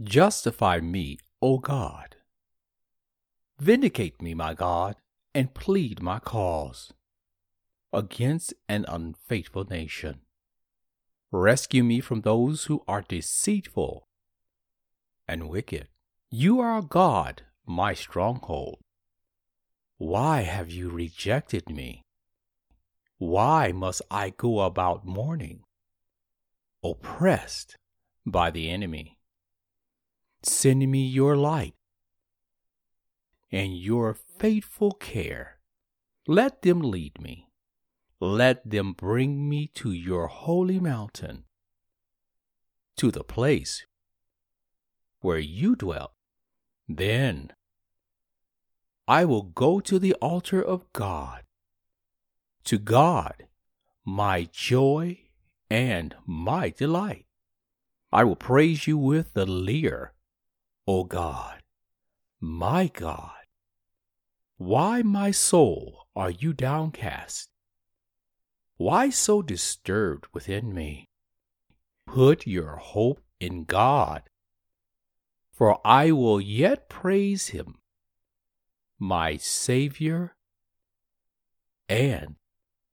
Justify 0.00 0.78
me, 0.78 1.18
O 1.42 1.58
God. 1.58 2.14
Vindicate 3.58 4.22
me, 4.22 4.32
my 4.32 4.54
God, 4.54 4.94
and 5.34 5.52
plead 5.54 6.00
my 6.00 6.20
cause 6.20 6.92
against 7.92 8.54
an 8.68 8.84
unfaithful 8.86 9.64
nation. 9.64 10.20
Rescue 11.32 11.82
me 11.82 12.00
from 12.00 12.20
those 12.20 12.64
who 12.64 12.84
are 12.86 13.02
deceitful 13.02 14.06
and 15.26 15.48
wicked. 15.48 15.88
You 16.30 16.60
are 16.60 16.80
God, 16.80 17.42
my 17.66 17.92
stronghold. 17.92 18.78
Why 19.96 20.42
have 20.42 20.70
you 20.70 20.90
rejected 20.90 21.68
me? 21.68 22.02
Why 23.16 23.72
must 23.72 24.02
I 24.12 24.30
go 24.30 24.60
about 24.60 25.04
mourning, 25.04 25.64
oppressed 26.84 27.76
by 28.24 28.52
the 28.52 28.70
enemy? 28.70 29.17
Send 30.42 30.88
me 30.90 31.04
your 31.06 31.36
light 31.36 31.74
and 33.50 33.76
your 33.76 34.14
faithful 34.14 34.92
care. 34.92 35.58
Let 36.26 36.62
them 36.62 36.80
lead 36.80 37.20
me. 37.20 37.48
Let 38.20 38.68
them 38.68 38.92
bring 38.92 39.48
me 39.48 39.68
to 39.74 39.92
your 39.92 40.26
holy 40.26 40.80
mountain, 40.80 41.44
to 42.96 43.10
the 43.10 43.24
place 43.24 43.86
where 45.20 45.38
you 45.38 45.76
dwell. 45.76 46.14
Then 46.88 47.52
I 49.06 49.24
will 49.24 49.42
go 49.42 49.80
to 49.80 49.98
the 49.98 50.14
altar 50.14 50.60
of 50.62 50.92
God, 50.92 51.42
to 52.64 52.78
God, 52.78 53.46
my 54.04 54.48
joy 54.52 55.18
and 55.70 56.14
my 56.26 56.70
delight. 56.70 57.26
I 58.12 58.24
will 58.24 58.36
praise 58.36 58.86
you 58.86 58.98
with 58.98 59.34
the 59.34 59.46
lyre, 59.46 60.12
O 60.88 61.04
God, 61.04 61.60
my 62.40 62.86
God. 62.86 63.44
Why, 64.56 65.02
my 65.02 65.30
soul, 65.30 66.06
are 66.16 66.30
you 66.30 66.54
downcast? 66.54 67.50
Why 68.78 69.10
so 69.10 69.42
disturbed 69.42 70.28
within 70.32 70.72
me? 70.72 71.10
Put 72.06 72.46
your 72.46 72.76
hope 72.76 73.20
in 73.38 73.64
God, 73.64 74.22
for 75.52 75.78
I 75.86 76.10
will 76.10 76.40
yet 76.40 76.88
praise 76.88 77.48
him, 77.48 77.74
my 78.98 79.36
Savior 79.36 80.36
and 81.86 82.36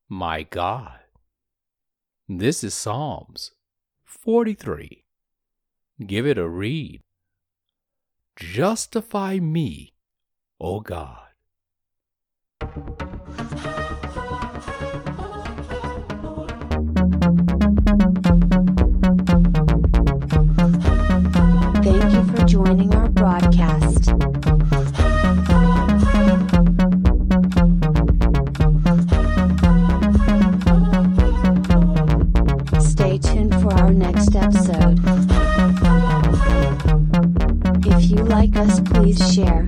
my 0.09 0.43
God. 0.43 0.99
This 2.27 2.61
is 2.61 2.73
Psalms 2.73 3.51
43. 4.03 5.05
Give 6.05 6.27
it 6.27 6.37
a 6.37 6.49
read. 6.49 7.04
Justify 8.37 9.39
me, 9.39 9.93
O 10.59 10.81
God. 10.81 11.21
Thank 21.81 22.13
you 22.13 22.23
for 22.25 22.45
joining 22.45 22.93
our 22.93 23.07
broadcast. 23.09 24.09
Please 39.15 39.33
share. 39.33 39.67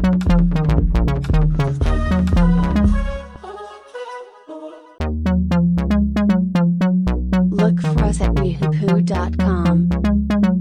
Look 7.49 7.81
for 7.81 8.03
us 8.03 8.21
at 8.21 8.35
wehoopoo.com. 8.35 10.56